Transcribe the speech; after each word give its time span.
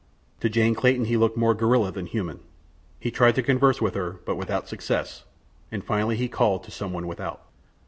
To 0.39 0.49
Jane 0.49 0.73
Clayton 0.73 1.05
he 1.05 1.15
looked 1.15 1.37
more 1.37 1.53
gorilla 1.53 1.91
than 1.91 2.07
human. 2.07 2.39
He 2.99 3.11
tried 3.11 3.35
to 3.35 3.43
converse 3.43 3.81
with 3.83 3.93
her, 3.93 4.13
but 4.25 4.35
without 4.35 4.67
success, 4.67 5.25
and 5.71 5.83
finally 5.83 6.15
he 6.15 6.27
called 6.27 6.63
to 6.63 6.71
some 6.71 6.91
one 6.91 7.05
without. 7.05 7.43